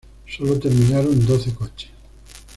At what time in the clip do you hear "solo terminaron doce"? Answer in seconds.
0.27-1.53